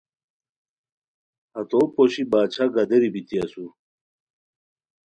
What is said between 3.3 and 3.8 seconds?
اسور